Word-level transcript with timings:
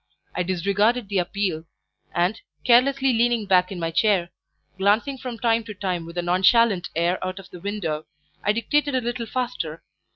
I 0.33 0.41
disregarded 0.41 1.09
the 1.09 1.19
appeal, 1.19 1.65
and, 2.11 2.41
carelessly 2.63 3.13
leaning 3.13 3.45
back 3.45 3.71
in 3.71 3.79
my 3.79 3.91
chair, 3.91 4.31
glancing 4.79 5.19
from 5.19 5.37
time 5.37 5.63
to 5.65 5.75
time 5.75 6.07
with 6.07 6.17
a 6.17 6.23
NONCHALANT 6.23 6.89
air 6.95 7.23
out 7.23 7.37
of 7.37 7.51
the 7.51 7.59
window, 7.59 8.07
I 8.43 8.51
dictated 8.51 8.95
a 8.95 9.01
little 9.01 9.27
faster. 9.27 9.83